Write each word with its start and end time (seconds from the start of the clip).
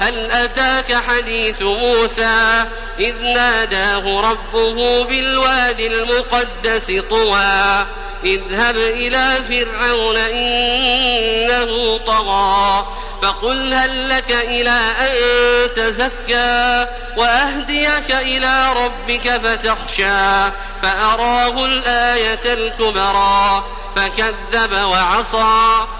هل 0.00 0.30
أتاك 0.30 0.94
حديث 0.94 1.62
موسى 1.62 2.64
إذ 3.00 3.22
ناداه 3.22 4.20
ربه 4.30 5.04
بالوادي 5.04 5.86
المقدس 5.86 7.02
طوى 7.10 7.86
اذهب 8.24 8.76
إلى 8.76 9.36
فرعون 9.48 10.16
إنه 10.16 11.98
طغى 12.06 12.86
فقل 13.22 13.74
هل 13.74 14.08
لك 14.08 14.30
إلى 14.30 14.80
أن 15.00 15.14
تزكى 15.76 16.86
وأهديك 17.16 18.10
إلى 18.10 18.72
ربك 18.72 19.28
فتخشى 19.28 20.50
فأراه 20.82 21.64
الآية 21.64 22.54
الكبرى 22.54 23.64
فكذب 23.96 24.72
وعصى 24.72 25.86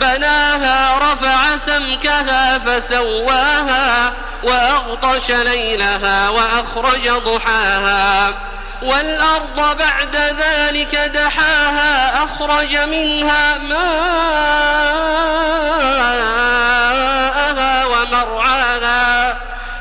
بناها 0.00 0.98
رفع 0.98 1.56
سمكها 1.66 2.58
فسواها 2.58 4.12
وأغطش 4.42 5.30
ليلها 5.30 6.28
وأخرج 6.28 7.08
ضحاها. 7.08 8.34
والأرض 8.82 9.76
بعد 9.78 10.16
ذلك 10.16 10.96
دحاها 10.96 12.24
أخرج 12.24 12.76
منها 12.76 13.58
ماءها 13.58 13.78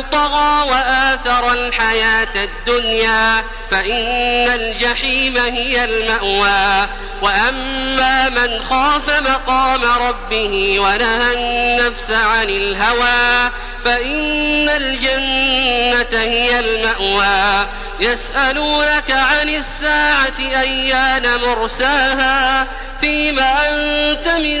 طغى 0.00 0.70
وآثر 0.70 1.52
الحياة 1.52 2.28
الدنيا 2.34 3.44
فإن 3.70 4.48
الجحيم 4.48 5.36
هي 5.36 5.84
المأوى. 5.84 6.88
وأما 7.22 8.28
من 8.28 8.60
خاف 8.70 9.20
مقام 9.20 9.84
ربه 9.84 10.80
ونهى 10.80 11.34
النفس 11.34 12.10
عن 12.10 12.50
الهوى 12.50 13.50
فإن 13.84 14.68
الجنة 14.68 16.20
هي 16.20 16.60
المأوى. 16.60 17.66
يسألونك 18.00 19.10
عن 19.10 19.48
الساعة 19.48 20.60
أيان 20.60 21.40
مرساها؟ 21.40 22.66
فيما 23.00 23.68
أنت 23.68 24.28
من 24.28 24.60